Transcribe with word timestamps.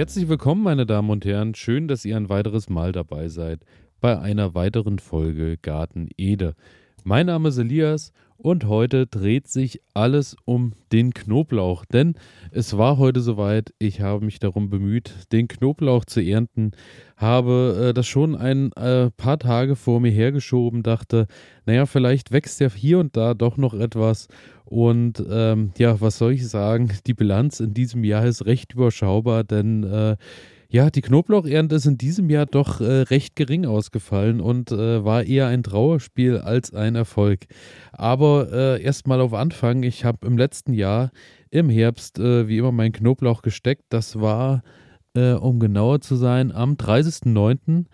Herzlich 0.00 0.30
willkommen, 0.30 0.62
meine 0.62 0.86
Damen 0.86 1.10
und 1.10 1.26
Herren. 1.26 1.54
Schön, 1.54 1.86
dass 1.86 2.06
ihr 2.06 2.16
ein 2.16 2.30
weiteres 2.30 2.70
Mal 2.70 2.90
dabei 2.90 3.28
seid 3.28 3.60
bei 4.00 4.18
einer 4.18 4.54
weiteren 4.54 4.98
Folge 4.98 5.58
Garten 5.58 6.08
Ede. 6.16 6.54
Mein 7.04 7.26
Name 7.26 7.50
ist 7.50 7.58
Elias 7.58 8.14
und 8.42 8.66
heute 8.66 9.06
dreht 9.06 9.48
sich 9.48 9.80
alles 9.94 10.36
um 10.44 10.72
den 10.92 11.12
Knoblauch, 11.12 11.84
denn 11.84 12.14
es 12.50 12.76
war 12.76 12.98
heute 12.98 13.20
soweit. 13.20 13.72
Ich 13.78 14.00
habe 14.00 14.24
mich 14.24 14.38
darum 14.38 14.70
bemüht, 14.70 15.12
den 15.32 15.46
Knoblauch 15.46 16.04
zu 16.04 16.20
ernten, 16.20 16.72
habe 17.16 17.88
äh, 17.88 17.94
das 17.94 18.06
schon 18.06 18.34
ein 18.34 18.72
äh, 18.72 19.10
paar 19.10 19.38
Tage 19.38 19.76
vor 19.76 20.00
mir 20.00 20.10
hergeschoben, 20.10 20.82
dachte, 20.82 21.26
naja, 21.66 21.86
vielleicht 21.86 22.32
wächst 22.32 22.60
ja 22.60 22.70
hier 22.70 22.98
und 22.98 23.16
da 23.16 23.34
doch 23.34 23.56
noch 23.56 23.74
etwas. 23.74 24.28
Und 24.64 25.22
ähm, 25.30 25.72
ja, 25.78 26.00
was 26.00 26.18
soll 26.18 26.32
ich 26.32 26.48
sagen? 26.48 26.90
Die 27.06 27.14
Bilanz 27.14 27.60
in 27.60 27.74
diesem 27.74 28.04
Jahr 28.04 28.24
ist 28.24 28.46
recht 28.46 28.72
überschaubar, 28.72 29.44
denn 29.44 29.84
äh, 29.84 30.16
ja, 30.72 30.88
die 30.88 31.00
Knoblauchernte 31.00 31.74
ist 31.74 31.86
in 31.86 31.98
diesem 31.98 32.30
Jahr 32.30 32.46
doch 32.46 32.80
äh, 32.80 33.02
recht 33.02 33.34
gering 33.34 33.66
ausgefallen 33.66 34.40
und 34.40 34.70
äh, 34.70 35.04
war 35.04 35.24
eher 35.24 35.48
ein 35.48 35.64
Trauerspiel 35.64 36.38
als 36.38 36.72
ein 36.72 36.94
Erfolg. 36.94 37.46
Aber 37.92 38.52
äh, 38.52 38.82
erstmal 38.82 39.20
auf 39.20 39.34
Anfang, 39.34 39.82
ich 39.82 40.04
habe 40.04 40.24
im 40.28 40.38
letzten 40.38 40.72
Jahr 40.72 41.10
im 41.50 41.70
Herbst 41.70 42.20
äh, 42.20 42.46
wie 42.46 42.58
immer 42.58 42.70
meinen 42.70 42.92
Knoblauch 42.92 43.42
gesteckt. 43.42 43.86
Das 43.88 44.20
war, 44.20 44.62
äh, 45.14 45.32
um 45.32 45.58
genauer 45.58 46.02
zu 46.02 46.14
sein, 46.14 46.52
am 46.52 46.74
30.09. 46.74 47.86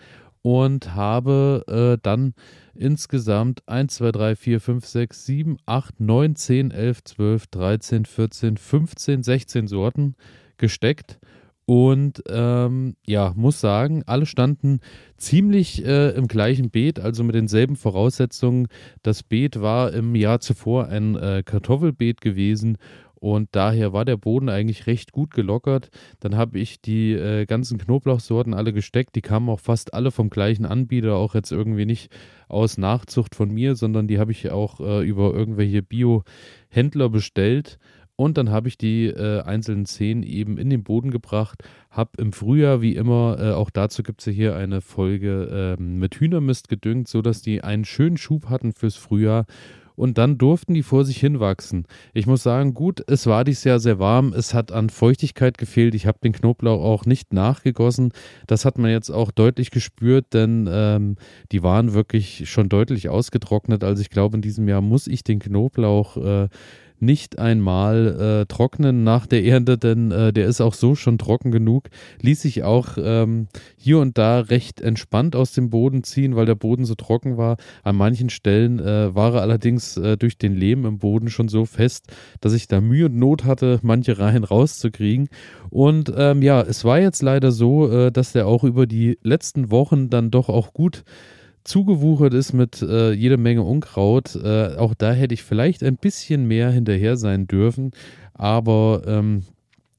und 0.42 0.94
habe 0.94 1.64
äh, 1.96 1.98
dann 2.02 2.34
insgesamt 2.74 3.66
1, 3.66 3.94
2, 3.94 4.12
3, 4.12 4.36
4, 4.36 4.60
5, 4.60 4.86
6, 4.86 5.24
7, 5.24 5.56
8, 5.64 6.00
9, 6.00 6.36
10, 6.36 6.70
11, 6.72 7.04
12, 7.04 7.46
13, 7.46 8.04
14, 8.04 8.56
15, 8.58 9.22
16 9.22 9.66
Sorten 9.66 10.14
gesteckt 10.58 11.18
und 11.66 12.22
ähm, 12.28 12.94
ja, 13.06 13.32
muss 13.34 13.60
sagen, 13.60 14.04
alle 14.06 14.24
standen 14.24 14.80
ziemlich 15.16 15.84
äh, 15.84 16.10
im 16.10 16.28
gleichen 16.28 16.70
Beet, 16.70 17.00
also 17.00 17.24
mit 17.24 17.34
denselben 17.34 17.74
Voraussetzungen. 17.74 18.68
Das 19.02 19.24
Beet 19.24 19.60
war 19.60 19.92
im 19.92 20.14
Jahr 20.14 20.40
zuvor 20.40 20.86
ein 20.86 21.16
äh, 21.16 21.42
Kartoffelbeet 21.44 22.20
gewesen 22.20 22.78
und 23.18 23.48
daher 23.52 23.92
war 23.92 24.04
der 24.04 24.16
Boden 24.16 24.48
eigentlich 24.48 24.86
recht 24.86 25.10
gut 25.10 25.32
gelockert. 25.32 25.90
Dann 26.20 26.36
habe 26.36 26.60
ich 26.60 26.80
die 26.80 27.12
äh, 27.14 27.46
ganzen 27.46 27.78
Knoblauchsorten 27.78 28.54
alle 28.54 28.72
gesteckt. 28.72 29.16
Die 29.16 29.22
kamen 29.22 29.48
auch 29.48 29.58
fast 29.58 29.94
alle 29.94 30.12
vom 30.12 30.30
gleichen 30.30 30.66
Anbieter, 30.66 31.16
auch 31.16 31.34
jetzt 31.34 31.50
irgendwie 31.50 31.86
nicht 31.86 32.12
aus 32.48 32.78
Nachzucht 32.78 33.34
von 33.34 33.52
mir, 33.52 33.74
sondern 33.74 34.06
die 34.06 34.20
habe 34.20 34.30
ich 34.30 34.50
auch 34.52 34.78
äh, 34.78 35.04
über 35.04 35.34
irgendwelche 35.34 35.82
Bio-Händler 35.82 37.08
bestellt. 37.08 37.78
Und 38.16 38.38
dann 38.38 38.50
habe 38.50 38.68
ich 38.68 38.78
die 38.78 39.06
äh, 39.06 39.42
einzelnen 39.42 39.84
Szenen 39.84 40.22
eben 40.22 40.56
in 40.56 40.70
den 40.70 40.82
Boden 40.82 41.10
gebracht, 41.10 41.62
habe 41.90 42.10
im 42.16 42.32
Frühjahr, 42.32 42.80
wie 42.80 42.96
immer, 42.96 43.36
äh, 43.38 43.52
auch 43.52 43.68
dazu 43.68 44.02
gibt 44.02 44.20
es 44.20 44.26
ja 44.26 44.32
hier 44.32 44.56
eine 44.56 44.80
Folge 44.80 45.76
äh, 45.78 45.82
mit 45.82 46.14
Hühnermist 46.16 46.68
gedüngt, 46.68 47.08
sodass 47.08 47.42
die 47.42 47.62
einen 47.62 47.84
schönen 47.84 48.16
Schub 48.16 48.48
hatten 48.48 48.72
fürs 48.72 48.96
Frühjahr. 48.96 49.44
Und 49.96 50.18
dann 50.18 50.36
durften 50.36 50.74
die 50.74 50.82
vor 50.82 51.06
sich 51.06 51.18
hinwachsen. 51.18 51.86
Ich 52.12 52.26
muss 52.26 52.42
sagen, 52.42 52.74
gut, 52.74 53.02
es 53.06 53.26
war 53.26 53.44
dieses 53.44 53.64
Jahr 53.64 53.80
sehr 53.80 53.98
warm, 53.98 54.34
es 54.34 54.52
hat 54.52 54.70
an 54.70 54.90
Feuchtigkeit 54.90 55.56
gefehlt. 55.56 55.94
Ich 55.94 56.06
habe 56.06 56.18
den 56.22 56.32
Knoblauch 56.32 56.84
auch 56.84 57.06
nicht 57.06 57.32
nachgegossen. 57.32 58.12
Das 58.46 58.66
hat 58.66 58.76
man 58.76 58.90
jetzt 58.90 59.08
auch 59.08 59.30
deutlich 59.30 59.70
gespürt, 59.70 60.34
denn 60.34 60.68
ähm, 60.70 61.16
die 61.50 61.62
waren 61.62 61.94
wirklich 61.94 62.48
schon 62.48 62.68
deutlich 62.68 63.08
ausgetrocknet. 63.08 63.82
Also 63.84 64.02
ich 64.02 64.10
glaube, 64.10 64.36
in 64.36 64.42
diesem 64.42 64.68
Jahr 64.68 64.82
muss 64.82 65.06
ich 65.06 65.24
den 65.24 65.38
Knoblauch 65.38 66.18
äh, 66.18 66.48
nicht 66.98 67.38
einmal 67.38 68.42
äh, 68.42 68.46
trocknen 68.46 69.04
nach 69.04 69.26
der 69.26 69.44
Ernte, 69.44 69.78
denn 69.78 70.10
äh, 70.10 70.32
der 70.32 70.46
ist 70.46 70.60
auch 70.60 70.74
so 70.74 70.94
schon 70.94 71.18
trocken 71.18 71.50
genug. 71.50 71.88
Ließ 72.22 72.42
sich 72.42 72.62
auch 72.62 72.96
ähm, 72.98 73.48
hier 73.76 73.98
und 73.98 74.18
da 74.18 74.40
recht 74.40 74.80
entspannt 74.80 75.36
aus 75.36 75.52
dem 75.52 75.70
Boden 75.70 76.02
ziehen, 76.04 76.36
weil 76.36 76.46
der 76.46 76.54
Boden 76.54 76.84
so 76.84 76.94
trocken 76.94 77.36
war. 77.36 77.56
An 77.82 77.96
manchen 77.96 78.30
Stellen 78.30 78.78
äh, 78.78 79.14
war 79.14 79.34
er 79.34 79.42
allerdings 79.42 79.96
äh, 79.96 80.16
durch 80.16 80.38
den 80.38 80.54
Lehm 80.54 80.84
im 80.84 80.98
Boden 80.98 81.28
schon 81.28 81.48
so 81.48 81.64
fest, 81.64 82.06
dass 82.40 82.52
ich 82.52 82.68
da 82.68 82.80
Mühe 82.80 83.06
und 83.06 83.16
Not 83.16 83.44
hatte, 83.44 83.80
manche 83.82 84.18
Reihen 84.18 84.44
rauszukriegen. 84.44 85.28
Und 85.70 86.12
ähm, 86.16 86.42
ja, 86.42 86.62
es 86.62 86.84
war 86.84 87.00
jetzt 87.00 87.22
leider 87.22 87.52
so, 87.52 87.90
äh, 87.90 88.12
dass 88.12 88.32
der 88.32 88.46
auch 88.46 88.64
über 88.64 88.86
die 88.86 89.18
letzten 89.22 89.70
Wochen 89.70 90.10
dann 90.10 90.30
doch 90.30 90.48
auch 90.48 90.72
gut 90.72 91.04
zugewuchert 91.66 92.34
ist 92.34 92.52
mit 92.52 92.80
äh, 92.82 93.12
jede 93.12 93.36
Menge 93.36 93.62
Unkraut. 93.62 94.36
Äh, 94.36 94.76
auch 94.76 94.94
da 94.94 95.12
hätte 95.12 95.34
ich 95.34 95.42
vielleicht 95.42 95.82
ein 95.82 95.96
bisschen 95.96 96.46
mehr 96.46 96.70
hinterher 96.70 97.16
sein 97.16 97.46
dürfen. 97.46 97.90
Aber 98.34 99.02
ähm, 99.06 99.42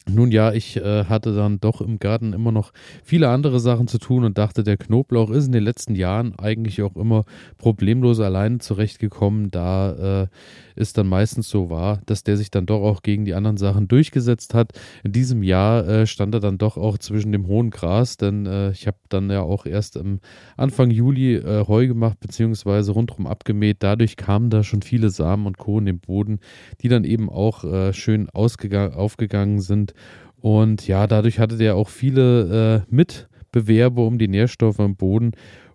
nun 0.10 0.32
ja, 0.32 0.54
ich 0.54 0.78
äh, 0.78 1.06
hatte 1.06 1.36
dann 1.36 1.60
doch 1.60 1.82
im 1.82 2.00
Garten 2.00 2.34
immer 2.34 2.52
noch 2.52 2.72
viele 3.04 3.30
andere 3.30 3.60
Sachen 3.60 3.88
zu 3.88 3.98
tun 3.98 4.24
und 4.24 4.38
dachte, 4.38 4.64
der 4.64 4.78
Knoblauch 4.78 5.30
ist 5.30 5.48
in 5.48 5.52
den 5.52 5.64
letzten 5.64 5.96
Jahren 5.96 6.38
eigentlich 6.40 6.82
auch 6.82 6.96
immer 6.96 7.26
problemlos 7.58 8.20
alleine 8.20 8.60
zurechtgekommen, 8.60 9.52
da 9.52 10.24
äh, 10.24 10.28
es 10.78 10.94
dann 10.94 11.08
meistens 11.08 11.50
so 11.50 11.70
war, 11.70 12.02
dass 12.06 12.24
der 12.24 12.38
sich 12.38 12.52
dann 12.52 12.66
doch 12.66 12.82
auch 12.82 13.02
gegen 13.02 13.26
die 13.26 13.34
anderen 13.34 13.58
Sachen 13.58 13.88
durchgesetzt 13.88 14.54
hat. 14.54 14.74
In 15.04 15.12
diesem 15.12 15.44
Jahr 15.44 15.88
äh, 15.88 16.08
stand 16.08 16.34
er 16.36 16.40
dann 16.40 16.58
doch 16.58 16.78
auch 16.78 16.98
zwischen 16.98 17.32
dem 17.32 17.48
hohen 17.48 17.72
Gras, 17.72 18.18
denn 18.18 18.46
äh, 18.46 18.72
ich 18.72 18.88
habe 18.88 18.98
dann 19.10 19.30
ja 19.30 19.42
auch 19.42 19.66
erst 19.66 19.98
am 19.98 20.20
Anfang 20.56 20.92
Juli 20.92 21.36
äh, 21.36 21.66
Heu 21.68 21.88
gemacht, 21.88 22.20
beziehungsweise 22.20 22.92
rundherum 22.92 23.28
abgemäht. 23.28 23.78
Dadurch 23.80 24.18
kamen 24.18 24.50
da 24.50 24.64
schon 24.64 24.82
viele 24.82 25.10
Samen 25.10 25.48
und 25.48 25.58
Co. 25.58 25.80
in 25.80 25.86
den 25.86 26.00
Boden, 26.00 26.40
die 26.82 26.90
dann 26.90 27.04
eben 27.04 27.30
auch 27.30 27.64
äh, 27.64 27.94
schön 27.94 28.30
aufgegangen 28.30 29.60
sind. 29.60 29.94
Und 30.40 30.88
ja, 30.88 31.08
dadurch 31.08 31.40
hatte 31.40 31.58
der 31.58 31.76
auch 31.76 31.90
viele 31.90 32.86
äh, 32.90 32.94
Mitbewerber 32.94 34.06
um 34.06 34.18
die 34.18 34.28
Nährstoffe 34.28 34.80
im 34.80 34.96
Boden. 34.96 35.32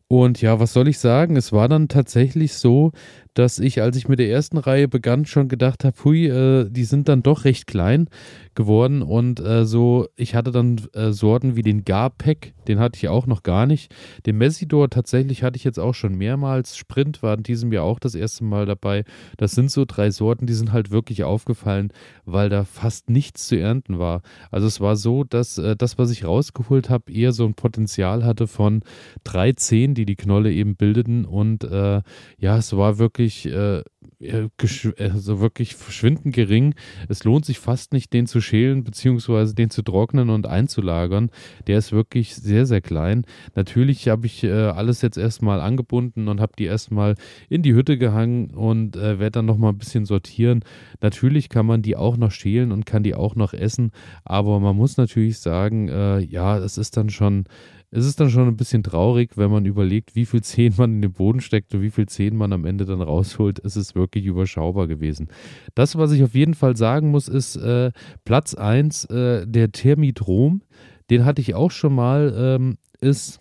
Und 0.08 0.42
ja, 0.42 0.60
was 0.60 0.72
soll 0.74 0.88
ich 0.88 0.98
sagen? 0.98 1.36
Es 1.36 1.52
war 1.52 1.68
dann 1.68 1.88
tatsächlich 1.88 2.54
so, 2.54 2.92
dass 3.34 3.58
ich, 3.58 3.80
als 3.80 3.96
ich 3.96 4.08
mit 4.08 4.18
der 4.18 4.30
ersten 4.30 4.58
Reihe 4.58 4.88
begann, 4.88 5.24
schon 5.24 5.48
gedacht 5.48 5.84
habe, 5.84 5.96
hui, 6.04 6.26
äh, 6.26 6.68
die 6.70 6.84
sind 6.84 7.08
dann 7.08 7.22
doch 7.22 7.44
recht 7.44 7.66
klein 7.66 8.08
geworden 8.54 9.02
und 9.02 9.40
äh, 9.40 9.64
so, 9.64 10.06
ich 10.16 10.34
hatte 10.34 10.50
dann 10.50 10.80
äh, 10.92 11.12
Sorten 11.12 11.56
wie 11.56 11.62
den 11.62 11.84
Garpack, 11.84 12.52
den 12.68 12.78
hatte 12.78 12.98
ich 12.98 13.08
auch 13.08 13.26
noch 13.26 13.42
gar 13.42 13.66
nicht. 13.66 13.94
Den 14.26 14.36
Messidor 14.38 14.90
tatsächlich 14.90 15.42
hatte 15.42 15.56
ich 15.56 15.64
jetzt 15.64 15.78
auch 15.78 15.94
schon 15.94 16.14
mehrmals. 16.14 16.76
Sprint 16.76 17.22
war 17.22 17.36
in 17.36 17.42
diesem 17.42 17.72
Jahr 17.72 17.84
auch 17.84 17.98
das 17.98 18.14
erste 18.14 18.44
Mal 18.44 18.66
dabei. 18.66 19.04
Das 19.38 19.52
sind 19.52 19.70
so 19.70 19.84
drei 19.86 20.10
Sorten, 20.10 20.46
die 20.46 20.52
sind 20.52 20.72
halt 20.72 20.90
wirklich 20.90 21.24
aufgefallen, 21.24 21.92
weil 22.24 22.50
da 22.50 22.64
fast 22.64 23.08
nichts 23.08 23.48
zu 23.48 23.58
ernten 23.58 23.98
war. 23.98 24.22
Also 24.50 24.66
es 24.66 24.80
war 24.80 24.96
so, 24.96 25.24
dass 25.24 25.56
äh, 25.56 25.74
das, 25.74 25.96
was 25.96 26.10
ich 26.10 26.24
rausgeholt 26.24 26.90
habe, 26.90 27.10
eher 27.12 27.32
so 27.32 27.46
ein 27.46 27.54
Potenzial 27.54 28.24
hatte 28.24 28.46
von 28.46 28.82
drei 29.24 29.52
Zehen, 29.52 29.94
die 29.94 30.04
die 30.04 30.16
Knolle 30.16 30.52
eben 30.52 30.76
bildeten 30.76 31.24
und 31.24 31.64
äh, 31.64 32.02
ja, 32.38 32.56
es 32.56 32.76
war 32.76 32.98
wirklich 32.98 33.21
wirklich, 33.22 34.84
äh, 34.84 35.10
also 35.10 35.40
wirklich 35.40 35.74
verschwindend 35.74 36.34
gering. 36.34 36.74
Es 37.08 37.24
lohnt 37.24 37.44
sich 37.44 37.58
fast 37.58 37.92
nicht, 37.92 38.12
den 38.12 38.26
zu 38.26 38.40
schälen, 38.40 38.84
beziehungsweise 38.84 39.54
den 39.54 39.70
zu 39.70 39.82
trocknen 39.82 40.30
und 40.30 40.46
einzulagern. 40.46 41.30
Der 41.66 41.78
ist 41.78 41.92
wirklich 41.92 42.34
sehr, 42.34 42.66
sehr 42.66 42.80
klein. 42.80 43.24
Natürlich 43.54 44.08
habe 44.08 44.26
ich 44.26 44.44
äh, 44.44 44.50
alles 44.50 45.02
jetzt 45.02 45.18
erstmal 45.18 45.60
angebunden 45.60 46.28
und 46.28 46.40
habe 46.40 46.52
die 46.58 46.64
erstmal 46.64 47.14
in 47.48 47.62
die 47.62 47.74
Hütte 47.74 47.98
gehangen 47.98 48.50
und 48.50 48.96
äh, 48.96 49.18
werde 49.18 49.32
dann 49.32 49.46
nochmal 49.46 49.72
ein 49.72 49.78
bisschen 49.78 50.04
sortieren. 50.04 50.64
Natürlich 51.00 51.48
kann 51.48 51.66
man 51.66 51.82
die 51.82 51.96
auch 51.96 52.16
noch 52.16 52.30
schälen 52.30 52.72
und 52.72 52.86
kann 52.86 53.02
die 53.02 53.14
auch 53.14 53.34
noch 53.34 53.52
essen, 53.52 53.92
aber 54.24 54.60
man 54.60 54.76
muss 54.76 54.96
natürlich 54.96 55.38
sagen, 55.38 55.88
äh, 55.88 56.20
ja, 56.20 56.58
es 56.58 56.78
ist 56.78 56.96
dann 56.96 57.10
schon 57.10 57.44
es 57.92 58.06
ist 58.06 58.18
dann 58.18 58.30
schon 58.30 58.48
ein 58.48 58.56
bisschen 58.56 58.82
traurig, 58.82 59.36
wenn 59.36 59.50
man 59.50 59.66
überlegt, 59.66 60.14
wie 60.16 60.24
viel 60.24 60.42
Zehen 60.42 60.74
man 60.78 60.94
in 60.94 61.02
den 61.02 61.12
Boden 61.12 61.42
steckt 61.42 61.74
und 61.74 61.82
wie 61.82 61.90
viel 61.90 62.06
Zehen 62.08 62.36
man 62.36 62.52
am 62.54 62.64
Ende 62.64 62.86
dann 62.86 63.02
rausholt. 63.02 63.60
Es 63.62 63.76
ist 63.76 63.94
wirklich 63.94 64.24
überschaubar 64.24 64.86
gewesen. 64.86 65.28
Das, 65.74 65.96
was 65.96 66.10
ich 66.12 66.24
auf 66.24 66.34
jeden 66.34 66.54
Fall 66.54 66.74
sagen 66.74 67.10
muss, 67.10 67.28
ist 67.28 67.56
äh, 67.56 67.92
Platz 68.24 68.54
1, 68.54 69.04
äh, 69.04 69.46
der 69.46 69.72
Thermidrom. 69.72 70.62
Den 71.10 71.26
hatte 71.26 71.42
ich 71.42 71.54
auch 71.54 71.70
schon 71.70 71.94
mal, 71.94 72.32
ähm, 72.34 72.78
ist 73.02 73.40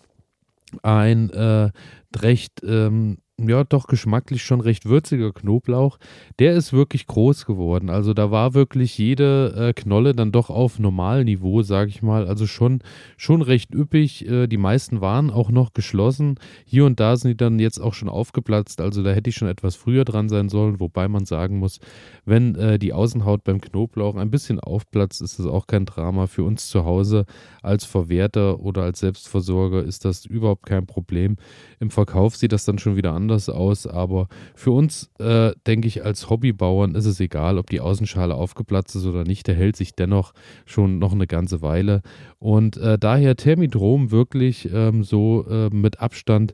ein 0.83 1.30
äh, 1.30 1.69
recht 2.18 2.62
ähm, 2.63 3.19
ja, 3.50 3.64
doch 3.64 3.88
geschmacklich 3.88 4.44
schon 4.44 4.62
recht 4.62 4.86
würziger 4.86 5.32
Knoblauch. 5.32 5.98
Der 6.40 6.54
ist 6.54 6.74
wirklich 6.74 7.08
groß 7.08 7.46
geworden. 7.46 7.90
Also 7.90 8.14
da 8.14 8.32
war 8.32 8.54
wirklich 8.54 8.98
jede 8.98 9.54
äh, 9.56 9.74
Knolle 9.74 10.14
dann 10.14 10.32
doch 10.32 10.50
auf 10.50 10.80
Normalniveau, 10.80 11.62
sage 11.62 11.90
ich 11.90 12.02
mal. 12.02 12.28
Also 12.28 12.48
schon, 12.48 12.80
schon 13.18 13.42
recht 13.42 13.74
üppig. 13.74 14.28
Äh, 14.28 14.48
die 14.48 14.58
meisten 14.58 15.02
waren 15.02 15.30
auch 15.30 15.50
noch 15.50 15.74
geschlossen. 15.74 16.36
Hier 16.66 16.86
und 16.86 17.00
da 17.00 17.16
sind 17.16 17.32
die 17.32 17.38
dann 17.38 17.60
jetzt 17.60 17.80
auch 17.80 17.94
schon 17.94 18.10
aufgeplatzt. 18.10 18.82
Also 18.82 19.04
da 19.04 19.12
hätte 19.12 19.30
ich 19.30 19.36
schon 19.36 19.48
etwas 19.48 19.76
früher 19.76 20.06
dran 20.06 20.30
sein 20.30 20.50
sollen. 20.50 20.80
Wobei 20.80 21.08
man 21.08 21.26
sagen 21.26 21.58
muss, 21.58 21.80
wenn 22.26 22.56
äh, 22.56 22.80
die 22.80 22.94
Außenhaut 22.94 23.44
beim 23.44 23.62
Knoblauch 23.62 24.16
ein 24.16 24.32
bisschen 24.32 24.60
aufplatzt, 24.60 25.22
ist 25.22 25.40
das 25.40 25.46
auch 25.46 25.68
kein 25.68 25.86
Drama. 25.86 26.28
Für 26.28 26.44
uns 26.44 26.68
zu 26.68 26.86
Hause 26.86 27.26
als 27.62 27.86
Verwerter 27.86 28.60
oder 28.60 28.84
als 28.84 29.00
Selbstversorger 29.00 29.84
ist 29.84 30.06
das 30.06 30.26
überhaupt 30.26 30.66
kein 30.66 30.86
Problem. 30.86 31.38
Im 31.80 31.90
Verkauf 31.90 32.36
sieht 32.36 32.52
das 32.52 32.66
dann 32.66 32.80
schon 32.80 32.96
wieder 32.96 33.14
anders 33.14 33.31
anders 33.31 33.50
aus, 33.50 33.88
aber 33.88 34.28
für 34.56 34.72
uns, 34.72 35.10
äh, 35.19 35.54
denke 35.66 35.88
ich, 35.88 36.04
als 36.04 36.30
Hobbybauern 36.30 36.95
ist 36.95 37.06
es 37.06 37.19
egal, 37.19 37.57
ob 37.57 37.69
die 37.69 37.80
Außenschale 37.80 38.36
aufgeplatzt 38.36 38.95
ist 38.95 39.06
oder 39.06 39.24
nicht. 39.24 39.48
Der 39.48 39.56
hält 39.56 39.78
sich 39.78 39.95
dennoch 39.95 40.33
schon 40.66 41.00
noch 41.00 41.13
eine 41.13 41.28
ganze 41.28 41.62
Weile. 41.62 42.01
Und 42.39 42.75
äh, 42.78 43.00
daher 43.00 43.38
Thermidrom 43.38 44.12
wirklich 44.12 44.69
ähm, 44.74 45.04
so 45.04 45.45
äh, 45.50 45.69
mit 45.69 46.01
Abstand 46.01 46.54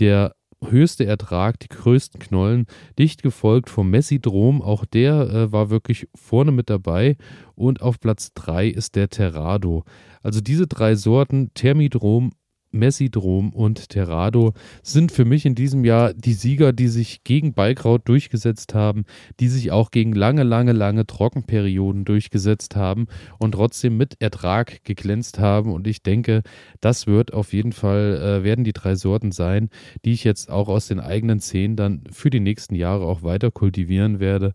der 0.00 0.34
höchste 0.64 1.06
Ertrag, 1.06 1.60
die 1.60 1.68
größten 1.68 2.18
Knollen, 2.18 2.66
dicht 2.98 3.22
gefolgt 3.22 3.70
vom 3.70 3.90
Messidrom. 3.90 4.62
Auch 4.62 4.84
der 4.84 5.30
äh, 5.30 5.52
war 5.52 5.70
wirklich 5.70 6.08
vorne 6.16 6.50
mit 6.50 6.70
dabei. 6.70 7.16
Und 7.54 7.82
auf 7.82 8.00
Platz 8.00 8.32
3 8.34 8.66
ist 8.66 8.96
der 8.96 9.08
Terrado. 9.10 9.84
Also 10.22 10.40
diese 10.40 10.66
drei 10.66 10.96
Sorten, 10.96 11.50
Thermidrom, 11.54 12.32
Messidrom 12.78 13.52
und 13.52 13.88
Terrado 13.88 14.52
sind 14.82 15.12
für 15.12 15.24
mich 15.24 15.46
in 15.46 15.54
diesem 15.54 15.84
Jahr 15.84 16.14
die 16.14 16.32
Sieger, 16.32 16.72
die 16.72 16.88
sich 16.88 17.24
gegen 17.24 17.54
Beikraut 17.54 18.08
durchgesetzt 18.08 18.74
haben, 18.74 19.04
die 19.40 19.48
sich 19.48 19.70
auch 19.72 19.90
gegen 19.90 20.12
lange, 20.12 20.42
lange, 20.42 20.72
lange 20.72 21.06
Trockenperioden 21.06 22.04
durchgesetzt 22.04 22.76
haben 22.76 23.06
und 23.38 23.52
trotzdem 23.52 23.96
mit 23.96 24.20
Ertrag 24.20 24.84
geglänzt 24.84 25.38
haben. 25.38 25.72
Und 25.72 25.86
ich 25.86 26.02
denke, 26.02 26.42
das 26.80 27.06
wird 27.06 27.32
auf 27.32 27.52
jeden 27.52 27.72
Fall, 27.72 28.40
äh, 28.40 28.44
werden 28.44 28.64
die 28.64 28.72
drei 28.72 28.94
Sorten 28.94 29.32
sein, 29.32 29.70
die 30.04 30.12
ich 30.12 30.24
jetzt 30.24 30.50
auch 30.50 30.68
aus 30.68 30.88
den 30.88 31.00
eigenen 31.00 31.40
Zehen 31.40 31.76
dann 31.76 32.04
für 32.10 32.30
die 32.30 32.40
nächsten 32.40 32.74
Jahre 32.74 33.06
auch 33.06 33.22
weiter 33.22 33.50
kultivieren 33.50 34.20
werde. 34.20 34.52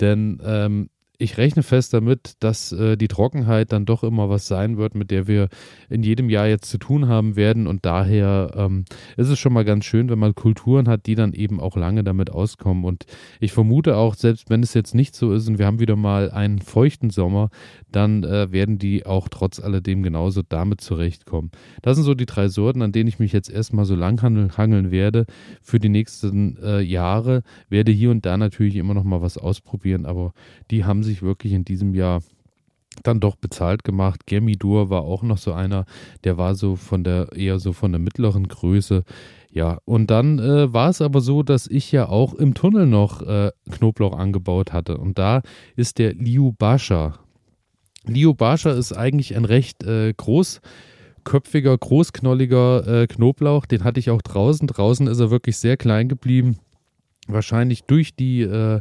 Denn 0.00 0.40
ähm, 0.44 0.90
ich 1.24 1.38
rechne 1.38 1.62
fest 1.62 1.94
damit, 1.94 2.34
dass 2.40 2.70
äh, 2.70 2.96
die 2.96 3.08
Trockenheit 3.08 3.72
dann 3.72 3.86
doch 3.86 4.04
immer 4.04 4.28
was 4.28 4.46
sein 4.46 4.76
wird, 4.76 4.94
mit 4.94 5.10
der 5.10 5.26
wir 5.26 5.48
in 5.88 6.02
jedem 6.02 6.28
Jahr 6.28 6.46
jetzt 6.46 6.68
zu 6.68 6.76
tun 6.76 7.08
haben 7.08 7.34
werden. 7.34 7.66
Und 7.66 7.86
daher 7.86 8.52
ähm, 8.54 8.84
ist 9.16 9.30
es 9.30 9.38
schon 9.38 9.54
mal 9.54 9.64
ganz 9.64 9.86
schön, 9.86 10.10
wenn 10.10 10.18
man 10.18 10.34
Kulturen 10.34 10.86
hat, 10.86 11.06
die 11.06 11.14
dann 11.14 11.32
eben 11.32 11.60
auch 11.60 11.76
lange 11.76 12.04
damit 12.04 12.30
auskommen. 12.30 12.84
Und 12.84 13.06
ich 13.40 13.52
vermute 13.52 13.96
auch, 13.96 14.14
selbst 14.14 14.50
wenn 14.50 14.62
es 14.62 14.74
jetzt 14.74 14.94
nicht 14.94 15.16
so 15.16 15.32
ist 15.32 15.48
und 15.48 15.58
wir 15.58 15.66
haben 15.66 15.80
wieder 15.80 15.96
mal 15.96 16.30
einen 16.30 16.60
feuchten 16.60 17.08
Sommer, 17.08 17.48
dann 17.90 18.22
äh, 18.24 18.52
werden 18.52 18.78
die 18.78 19.06
auch 19.06 19.28
trotz 19.28 19.60
alledem 19.60 20.02
genauso 20.02 20.42
damit 20.46 20.82
zurechtkommen. 20.82 21.50
Das 21.80 21.96
sind 21.96 22.04
so 22.04 22.14
die 22.14 22.26
drei 22.26 22.48
Sorten, 22.48 22.82
an 22.82 22.92
denen 22.92 23.08
ich 23.08 23.18
mich 23.18 23.32
jetzt 23.32 23.48
erstmal 23.48 23.86
so 23.86 23.94
lang 23.94 24.20
hangeln 24.22 24.90
werde 24.90 25.24
für 25.62 25.80
die 25.80 25.88
nächsten 25.88 26.58
äh, 26.62 26.80
Jahre. 26.80 27.42
Werde 27.70 27.92
hier 27.92 28.10
und 28.10 28.26
da 28.26 28.36
natürlich 28.36 28.76
immer 28.76 28.92
noch 28.92 29.04
mal 29.04 29.22
was 29.22 29.38
ausprobieren, 29.38 30.04
aber 30.04 30.34
die 30.70 30.84
haben 30.84 31.02
sich 31.02 31.13
wirklich 31.22 31.52
in 31.52 31.64
diesem 31.64 31.94
Jahr 31.94 32.22
dann 33.02 33.20
doch 33.20 33.36
bezahlt 33.36 33.84
gemacht. 33.84 34.26
Gemidur 34.26 34.90
war 34.90 35.02
auch 35.02 35.22
noch 35.22 35.38
so 35.38 35.52
einer, 35.52 35.84
der 36.22 36.38
war 36.38 36.54
so 36.54 36.76
von 36.76 37.04
der 37.04 37.32
eher 37.32 37.58
so 37.58 37.72
von 37.72 37.92
der 37.92 37.98
mittleren 37.98 38.48
Größe. 38.48 39.04
Ja, 39.50 39.78
und 39.84 40.10
dann 40.10 40.38
äh, 40.38 40.72
war 40.72 40.90
es 40.90 41.00
aber 41.00 41.20
so, 41.20 41.42
dass 41.42 41.66
ich 41.66 41.92
ja 41.92 42.08
auch 42.08 42.34
im 42.34 42.54
Tunnel 42.54 42.86
noch 42.86 43.22
äh, 43.22 43.52
Knoblauch 43.70 44.16
angebaut 44.16 44.72
hatte. 44.72 44.98
Und 44.98 45.18
da 45.18 45.42
ist 45.76 45.98
der 45.98 46.14
Liu 46.14 46.52
Basha. 46.52 47.18
Liu 48.04 48.34
Basha 48.34 48.72
ist 48.72 48.92
eigentlich 48.92 49.36
ein 49.36 49.44
recht 49.44 49.84
äh, 49.84 50.12
großköpfiger, 50.12 51.78
großknolliger 51.78 53.02
äh, 53.02 53.06
Knoblauch. 53.06 53.66
Den 53.66 53.84
hatte 53.84 54.00
ich 54.00 54.10
auch 54.10 54.22
draußen. 54.22 54.66
Draußen 54.66 55.06
ist 55.06 55.20
er 55.20 55.30
wirklich 55.30 55.56
sehr 55.56 55.76
klein 55.76 56.08
geblieben. 56.08 56.58
Wahrscheinlich 57.28 57.84
durch 57.84 58.14
die 58.14 58.42
äh, 58.42 58.80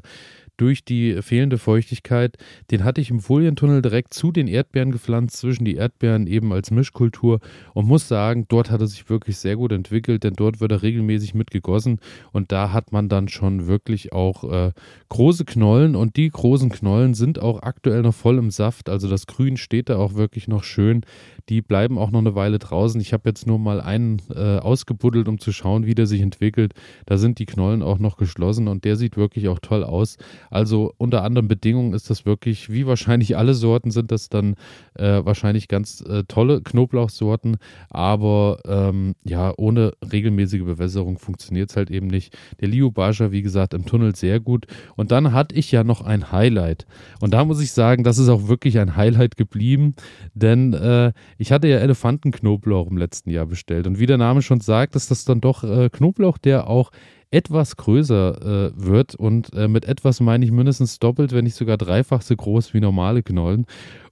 durch 0.58 0.86
die 0.86 1.22
fehlende 1.22 1.58
Feuchtigkeit. 1.58 2.38
Den 2.72 2.84
hatte 2.84 3.02
ich 3.02 3.10
im 3.10 3.20
Folientunnel 3.20 3.82
direkt 3.82 4.14
zu 4.14 4.32
den 4.32 4.48
Erdbeeren 4.48 4.92
gepflanzt, 4.92 5.38
zwischen 5.38 5.66
die 5.66 5.76
Erdbeeren 5.76 6.28
eben 6.28 6.54
als 6.54 6.72
Mischkultur 6.72 7.40
und 7.74 7.88
muss 7.88 8.08
sagen, 8.08 8.46
dort 8.48 8.70
hat 8.70 8.82
er 8.82 8.88
sich 8.88 9.10
wirklich 9.10 9.38
sehr 9.38 9.56
gut 9.56 9.72
entwickelt, 9.72 10.24
denn 10.24 10.34
dort 10.34 10.60
wird 10.60 10.72
er 10.72 10.82
regelmäßig 10.82 11.34
mitgegossen 11.34 12.00
und 12.32 12.52
da 12.52 12.72
hat 12.72 12.92
man 12.92 13.10
dann 13.10 13.28
schon 13.28 13.68
wirklich 13.68 14.14
auch 14.14 14.44
äh, 14.52 14.72
große 15.10 15.46
Knollen 15.46 15.96
und 15.96 16.18
die 16.18 16.30
großen 16.30 16.70
Knollen 16.70 17.14
sind 17.14 17.40
auch 17.40 17.62
aktuell 17.64 18.02
noch 18.02 18.14
voll 18.14 18.38
im 18.38 18.52
Saft, 18.52 18.90
also 18.90 19.10
das 19.10 19.28
Grün 19.28 19.58
steht 19.58 19.90
da 19.90 19.98
auch 19.98 20.16
wirklich 20.16 20.48
noch 20.48 20.64
schön. 20.64 21.02
Die 21.50 21.62
bleiben 21.62 21.98
auch 21.98 22.12
noch 22.12 22.20
eine 22.20 22.36
Weile 22.36 22.58
draußen. 22.58 23.02
Ich 23.02 23.12
habe 23.12 23.30
jetzt 23.30 23.46
nur 23.48 23.60
mal 23.60 23.82
einen 23.82 24.22
äh, 24.34 24.60
ausgebuddelt, 24.60 25.28
um 25.28 25.40
zu 25.40 25.52
schauen, 25.52 25.86
wie 25.86 25.96
der 25.96 26.08
sich 26.08 26.22
entwickelt. 26.22 26.74
Da 27.06 27.18
sind 27.18 27.40
die 27.40 27.46
Knollen 27.46 27.84
auch 27.84 28.00
noch 28.00 28.16
geschlossen 28.16 28.68
und 28.68 28.86
der 28.86 28.96
sieht 28.96 29.18
wirklich 29.18 29.50
auch 29.50 29.60
toll 29.60 29.84
aus. 29.84 30.18
Also 30.54 30.94
unter 30.98 31.24
anderen 31.24 31.48
Bedingungen 31.48 31.94
ist 31.94 32.12
das 32.12 32.28
wirklich, 32.28 32.72
wie 32.72 32.86
wahrscheinlich 32.86 33.36
alle 33.36 33.56
Sorten 33.56 33.90
sind 33.90 34.12
das 34.12 34.30
dann 34.30 34.54
äh, 34.94 35.26
wahrscheinlich 35.26 35.68
ganz 35.68 36.02
äh, 36.02 36.26
tolle 36.28 36.62
Knoblauchsorten, 36.62 37.58
aber 37.90 38.60
ähm, 38.68 39.16
ja, 39.24 39.52
ohne 39.58 39.94
regelmäßige 40.12 40.64
Bewässerung 40.64 41.18
funktioniert 41.18 41.72
es 41.72 41.76
halt 41.76 41.90
eben 41.90 42.06
nicht. 42.06 42.38
Der 42.62 42.68
Liu 42.68 42.92
Basha, 42.92 43.32
wie 43.32 43.42
gesagt, 43.42 43.74
im 43.74 43.88
Tunnel 43.88 44.16
sehr 44.16 44.40
gut. 44.40 44.68
Und 44.96 45.10
dann 45.10 45.34
hatte 45.34 45.56
ich 45.56 45.72
ja 45.72 45.84
noch 45.84 46.02
ein 46.02 46.32
Highlight. 46.32 46.86
Und 47.20 47.34
da 47.34 47.46
muss 47.46 47.60
ich 47.60 47.72
sagen, 47.72 48.04
das 48.04 48.20
ist 48.20 48.30
auch 48.30 48.48
wirklich 48.48 48.78
ein 48.78 48.96
Highlight 48.96 49.38
geblieben, 49.38 49.96
denn 50.36 50.74
äh, 50.74 51.14
ich 51.40 51.52
hatte 51.52 51.68
ja 51.68 51.78
Elefantenknoblauch 51.80 52.92
im 52.92 52.98
letzten 52.98 53.32
Jahr 53.32 53.48
bestellt. 53.48 53.88
Und 53.88 53.98
wie 53.98 54.06
der 54.06 54.20
Name 54.20 54.44
schon 54.44 54.60
sagt, 54.60 54.96
ist 54.96 55.10
das 55.10 55.26
dann 55.26 55.42
doch 55.42 55.64
äh, 55.64 55.90
Knoblauch, 55.90 56.38
der 56.38 56.68
auch 56.68 56.92
etwas 57.34 57.76
größer 57.78 58.42
äh, 58.42 58.72
wird. 58.76 59.16
Und 59.16 59.54
äh, 59.54 59.68
mit 59.68 59.86
etwas 59.86 60.20
meine 60.20 60.46
ich 60.46 60.52
mindestens 60.52 61.00
doppelt, 61.00 61.32
wenn 61.34 61.46
nicht 61.46 61.56
sogar 61.56 61.78
dreifach 61.78 62.22
so 62.22 62.36
groß 62.36 62.74
wie 62.74 62.80
normale 62.80 63.24
Knollen. 63.24 63.66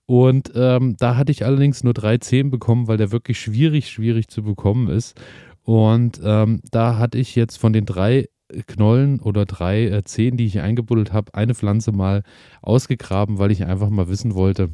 Und 0.07 0.51
ähm, 0.55 0.95
da 0.97 1.15
hatte 1.15 1.31
ich 1.31 1.45
allerdings 1.45 1.83
nur 1.83 1.93
drei 1.93 2.17
Zehen 2.17 2.49
bekommen, 2.49 2.87
weil 2.87 2.97
der 2.97 3.11
wirklich 3.11 3.39
schwierig, 3.39 3.89
schwierig 3.89 4.27
zu 4.27 4.43
bekommen 4.43 4.89
ist. 4.89 5.19
Und 5.63 6.19
ähm, 6.23 6.61
da 6.71 6.97
hatte 6.97 7.19
ich 7.19 7.35
jetzt 7.35 7.57
von 7.57 7.71
den 7.71 7.85
drei 7.85 8.25
Knollen 8.67 9.19
oder 9.19 9.45
drei 9.45 9.85
äh, 9.85 10.03
Zehen, 10.03 10.35
die 10.35 10.45
ich 10.45 10.59
eingebuddelt 10.59 11.13
habe, 11.13 11.33
eine 11.35 11.55
Pflanze 11.55 11.91
mal 11.91 12.23
ausgegraben, 12.61 13.37
weil 13.37 13.51
ich 13.51 13.65
einfach 13.65 13.89
mal 13.89 14.09
wissen 14.09 14.33
wollte, 14.33 14.71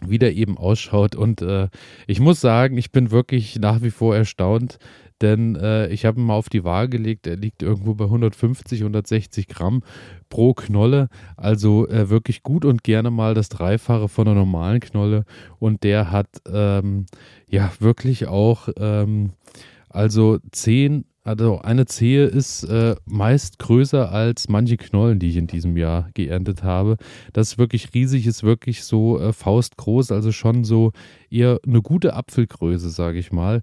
wie 0.00 0.18
der 0.18 0.34
eben 0.34 0.56
ausschaut. 0.56 1.16
Und 1.16 1.42
äh, 1.42 1.68
ich 2.06 2.20
muss 2.20 2.40
sagen, 2.40 2.78
ich 2.78 2.92
bin 2.92 3.10
wirklich 3.10 3.58
nach 3.58 3.82
wie 3.82 3.90
vor 3.90 4.16
erstaunt, 4.16 4.78
denn 5.22 5.56
äh, 5.56 5.88
ich 5.88 6.04
habe 6.04 6.20
ihn 6.20 6.26
mal 6.26 6.34
auf 6.34 6.48
die 6.48 6.64
Waage 6.64 6.98
gelegt. 6.98 7.26
Er 7.26 7.36
liegt 7.36 7.62
irgendwo 7.62 7.94
bei 7.94 8.04
150, 8.04 8.80
160 8.80 9.48
Gramm 9.48 9.82
pro 10.28 10.52
Knolle. 10.54 11.08
Also 11.36 11.88
äh, 11.88 12.10
wirklich 12.10 12.42
gut 12.42 12.64
und 12.64 12.82
gerne 12.82 13.10
mal 13.10 13.34
das 13.34 13.48
Dreifache 13.48 14.08
von 14.08 14.26
einer 14.26 14.36
normalen 14.36 14.80
Knolle. 14.80 15.24
Und 15.58 15.84
der 15.84 16.10
hat 16.10 16.28
ähm, 16.52 17.06
ja 17.48 17.72
wirklich 17.78 18.26
auch 18.26 18.68
ähm, 18.76 19.30
also 19.88 20.38
10 20.50 21.04
also 21.24 21.60
eine 21.60 21.86
Zehe 21.86 22.24
ist 22.24 22.64
äh, 22.64 22.96
meist 23.04 23.60
größer 23.60 24.10
als 24.10 24.48
manche 24.48 24.76
Knollen, 24.76 25.20
die 25.20 25.28
ich 25.28 25.36
in 25.36 25.46
diesem 25.46 25.76
Jahr 25.76 26.08
geerntet 26.14 26.64
habe. 26.64 26.96
Das 27.32 27.52
ist 27.52 27.58
wirklich 27.58 27.94
riesig, 27.94 28.26
ist 28.26 28.42
wirklich 28.42 28.82
so 28.82 29.20
äh, 29.20 29.32
faustgroß, 29.32 30.10
also 30.10 30.32
schon 30.32 30.64
so 30.64 30.90
eher 31.30 31.60
eine 31.64 31.80
gute 31.80 32.14
Apfelgröße, 32.14 32.90
sage 32.90 33.20
ich 33.20 33.30
mal 33.30 33.62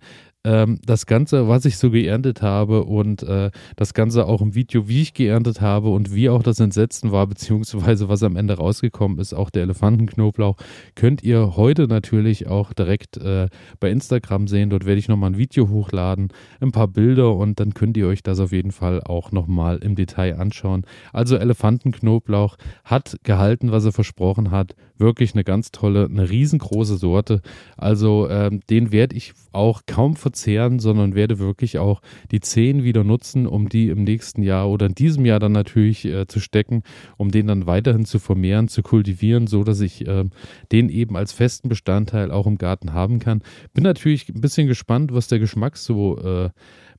ähm, 0.49 0.79
das 0.83 1.05
Ganze, 1.05 1.47
was 1.47 1.65
ich 1.65 1.77
so 1.77 1.91
geerntet 1.91 2.41
habe 2.41 2.83
und 2.85 3.21
äh, 3.21 3.51
das 3.75 3.93
Ganze 3.93 4.25
auch 4.25 4.41
im 4.41 4.55
Video, 4.55 4.87
wie 4.87 5.03
ich 5.03 5.13
geerntet 5.13 5.61
habe 5.61 5.89
und 5.89 6.13
wie 6.15 6.27
auch 6.27 6.41
das 6.41 6.59
Entsetzen 6.59 7.11
war, 7.11 7.27
beziehungsweise 7.27 8.09
was 8.09 8.23
am 8.23 8.35
Ende 8.35 8.55
rausgekommen 8.55 9.19
ist, 9.19 9.33
auch 9.33 9.51
der 9.51 9.61
Elefantenknoblauch, 9.61 10.57
könnt 10.95 11.21
ihr 11.21 11.55
heute 11.55 11.87
natürlich 11.87 12.47
auch 12.47 12.73
direkt 12.73 13.17
äh, 13.17 13.47
bei 13.79 13.91
Instagram 13.91 14.47
sehen. 14.47 14.71
Dort 14.71 14.85
werde 14.85 14.97
ich 14.97 15.07
nochmal 15.07 15.29
ein 15.31 15.37
Video 15.37 15.69
hochladen, 15.69 16.29
ein 16.61 16.71
paar 16.71 16.87
Bilder 16.87 17.35
und 17.35 17.59
dann 17.59 17.75
könnt 17.75 17.95
ihr 17.95 18.07
euch 18.07 18.23
das 18.23 18.39
auf 18.39 18.51
jeden 18.51 18.71
Fall 18.71 19.03
auch 19.03 19.31
nochmal 19.31 19.77
im 19.77 19.93
Detail 19.93 20.39
anschauen. 20.39 20.83
Also 21.13 21.35
Elefantenknoblauch 21.35 22.57
hat 22.83 23.17
gehalten, 23.21 23.71
was 23.71 23.85
er 23.85 23.91
versprochen 23.91 24.49
hat. 24.49 24.73
Wirklich 24.99 25.33
eine 25.33 25.43
ganz 25.43 25.71
tolle, 25.71 26.05
eine 26.05 26.29
riesengroße 26.29 26.97
Sorte. 26.97 27.41
Also 27.77 28.29
ähm, 28.29 28.59
den 28.69 28.91
werde 28.91 29.15
ich 29.15 29.33
auch 29.51 29.81
kaum 29.87 30.15
verzehren, 30.15 30.79
sondern 30.79 31.15
werde 31.15 31.39
wirklich 31.39 31.79
auch 31.79 32.01
die 32.31 32.41
Zehen 32.41 32.83
wieder 32.83 33.03
nutzen, 33.03 33.47
um 33.47 33.69
die 33.69 33.87
im 33.87 34.03
nächsten 34.03 34.43
Jahr 34.43 34.69
oder 34.69 34.85
in 34.85 34.95
diesem 34.95 35.25
Jahr 35.25 35.39
dann 35.39 35.53
natürlich 35.53 36.05
äh, 36.05 36.27
zu 36.27 36.39
stecken, 36.39 36.83
um 37.17 37.31
den 37.31 37.47
dann 37.47 37.65
weiterhin 37.65 38.05
zu 38.05 38.19
vermehren, 38.19 38.67
zu 38.67 38.83
kultivieren, 38.83 39.47
so 39.47 39.63
dass 39.63 39.79
ich 39.79 40.05
äh, 40.05 40.25
den 40.71 40.89
eben 40.89 41.15
als 41.17 41.31
festen 41.31 41.69
Bestandteil 41.69 42.31
auch 42.31 42.45
im 42.45 42.57
Garten 42.57 42.93
haben 42.93 43.19
kann. 43.19 43.41
Bin 43.73 43.83
natürlich 43.83 44.29
ein 44.29 44.41
bisschen 44.41 44.67
gespannt, 44.67 45.13
was 45.13 45.27
der 45.27 45.39
Geschmack 45.39 45.77
so 45.77 46.17
äh, 46.19 46.49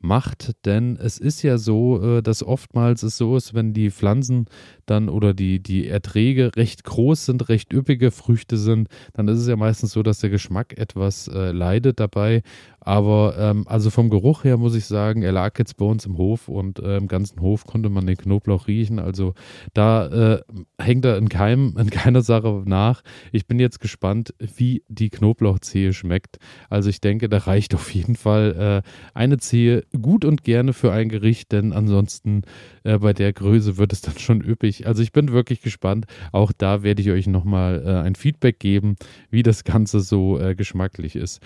macht, 0.03 0.53
denn 0.65 0.97
es 0.97 1.19
ist 1.19 1.43
ja 1.43 1.59
so, 1.59 2.19
äh, 2.19 2.23
dass 2.23 2.43
oftmals 2.43 3.03
es 3.03 3.17
so 3.17 3.37
ist, 3.37 3.55
wenn 3.55 3.73
die 3.73 3.91
Pflanzen 3.91 4.47
dann 4.87 5.09
oder 5.09 5.35
die, 5.35 5.63
die 5.63 5.87
Erträge 5.87 6.57
recht 6.57 6.85
groß 6.85 7.27
sind, 7.27 7.49
recht 7.49 7.73
üppige 7.73 8.11
Früchte 8.11 8.57
sind, 8.57 8.89
dann 9.13 9.29
ist 9.29 9.39
es 9.39 9.49
ja 9.49 9.57
meistens 9.57 9.93
so, 9.93 10.03
dass 10.03 10.21
der 10.21 10.31
Geschmack 10.31 10.77
etwas 10.79 11.29
äh, 11.29 11.53
leidet 11.53 12.01
dabei. 12.01 12.43
Aber 12.81 13.35
ähm, 13.39 13.69
also 13.69 13.91
vom 13.91 14.09
Geruch 14.09 14.45
her 14.45 14.57
muss 14.57 14.75
ich 14.75 14.87
sagen, 14.87 15.23
er 15.23 15.33
lag 15.33 15.59
jetzt 15.59 15.77
bei 15.77 15.85
uns 15.85 16.07
im 16.07 16.17
Hof 16.17 16.49
und 16.49 16.79
äh, 16.79 16.97
im 16.97 17.09
ganzen 17.09 17.41
Hof 17.41 17.67
konnte 17.67 17.91
man 17.91 18.07
den 18.07 18.17
Knoblauch 18.17 18.69
riechen. 18.69 18.99
Also 18.99 19.35
da 19.75 20.07
äh, 20.07 20.43
hängt 20.79 21.05
er 21.05 21.19
in, 21.19 21.29
keinem, 21.29 21.77
in 21.79 21.91
keiner 21.91 22.23
Sache 22.23 22.63
nach. 22.65 23.03
Ich 23.33 23.47
bin 23.47 23.61
jetzt 23.61 23.81
gespannt, 23.81 24.35
wie 24.57 24.83
die 24.89 25.11
Knoblauchzehe 25.11 25.93
schmeckt. 25.93 26.39
Also 26.71 26.89
ich 26.89 27.01
denke, 27.01 27.29
da 27.29 27.39
reicht 27.39 27.75
auf 27.75 27.93
jeden 27.95 28.17
Fall 28.17 28.83
äh, 28.85 28.91
eine 29.15 29.39
Zehe 29.39 29.85
gut 30.01 30.25
und 30.25 30.43
gerne 30.43 30.73
für 30.73 30.93
ein 30.93 31.09
Gericht, 31.09 31.53
denn 31.53 31.73
ansonsten 31.73 32.43
äh, 32.85 32.99
bei 32.99 33.13
der 33.13 33.33
Größe 33.33 33.77
wird 33.77 33.93
es 33.93 34.01
dann 34.01 34.17
schon 34.19 34.41
üppig. 34.41 34.87
Also 34.87 35.03
ich 35.03 35.13
bin 35.13 35.33
wirklich 35.33 35.61
gespannt. 35.61 36.07
Auch 36.33 36.53
da 36.57 36.83
werde 36.83 37.03
ich 37.03 37.11
euch 37.11 37.27
nochmal 37.27 37.83
äh, 37.85 38.07
ein 38.07 38.15
Feedback 38.15 38.59
geben, 38.59 38.97
wie 39.31 39.43
das 39.43 39.65
Ganze 39.65 40.01
so 40.01 40.39
äh, 40.39 40.55
geschmacklich 40.55 41.17
ist. 41.17 41.41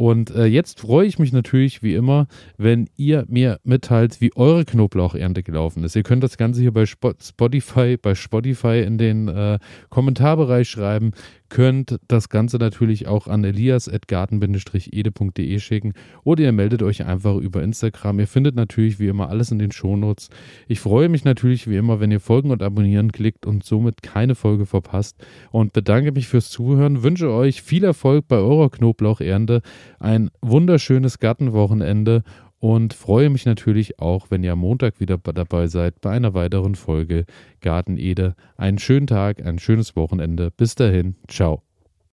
Und 0.00 0.30
äh, 0.30 0.46
jetzt 0.46 0.80
freue 0.80 1.06
ich 1.06 1.18
mich 1.18 1.30
natürlich 1.30 1.82
wie 1.82 1.94
immer, 1.94 2.26
wenn 2.56 2.88
ihr 2.96 3.26
mir 3.28 3.60
mitteilt, 3.64 4.22
wie 4.22 4.34
eure 4.34 4.64
Knoblauchernte 4.64 5.42
gelaufen 5.42 5.84
ist. 5.84 5.94
Ihr 5.94 6.04
könnt 6.04 6.24
das 6.24 6.38
Ganze 6.38 6.62
hier 6.62 6.72
bei 6.72 6.86
Spotify, 6.86 7.98
bei 8.00 8.14
Spotify 8.14 8.80
in 8.80 8.96
den 8.96 9.28
äh, 9.28 9.58
Kommentarbereich 9.90 10.70
schreiben 10.70 11.10
könnt 11.50 11.98
das 12.08 12.30
Ganze 12.30 12.56
natürlich 12.56 13.06
auch 13.06 13.26
an 13.26 13.44
elias.garten-ede.de 13.44 15.58
schicken 15.58 15.92
oder 16.24 16.44
ihr 16.44 16.52
meldet 16.52 16.82
euch 16.82 17.04
einfach 17.04 17.36
über 17.36 17.62
Instagram. 17.62 18.20
Ihr 18.20 18.26
findet 18.26 18.54
natürlich 18.54 18.98
wie 18.98 19.08
immer 19.08 19.28
alles 19.28 19.50
in 19.50 19.58
den 19.58 19.72
Shownotes. 19.72 20.30
Ich 20.66 20.80
freue 20.80 21.10
mich 21.10 21.24
natürlich 21.24 21.68
wie 21.68 21.76
immer, 21.76 22.00
wenn 22.00 22.10
ihr 22.10 22.20
Folgen 22.20 22.50
und 22.50 22.62
Abonnieren 22.62 23.12
klickt 23.12 23.44
und 23.44 23.64
somit 23.64 24.02
keine 24.02 24.34
Folge 24.34 24.64
verpasst 24.64 25.18
und 25.50 25.74
bedanke 25.74 26.12
mich 26.12 26.28
fürs 26.28 26.48
Zuhören, 26.48 27.02
wünsche 27.02 27.30
euch 27.30 27.60
viel 27.60 27.84
Erfolg 27.84 28.28
bei 28.28 28.36
eurer 28.36 28.70
Knoblauchernte, 28.70 29.60
ein 29.98 30.30
wunderschönes 30.40 31.18
Gartenwochenende 31.18 32.22
und 32.60 32.94
freue 32.94 33.30
mich 33.30 33.46
natürlich 33.46 33.98
auch, 33.98 34.30
wenn 34.30 34.44
ihr 34.44 34.52
am 34.52 34.60
Montag 34.60 35.00
wieder 35.00 35.18
dabei 35.18 35.66
seid 35.66 36.00
bei 36.00 36.10
einer 36.10 36.34
weiteren 36.34 36.74
Folge 36.74 37.24
Garten 37.60 37.96
Ede. 37.96 38.36
Einen 38.56 38.78
schönen 38.78 39.06
Tag, 39.06 39.44
ein 39.44 39.58
schönes 39.58 39.96
Wochenende. 39.96 40.50
Bis 40.50 40.74
dahin, 40.74 41.16
ciao. 41.26 41.62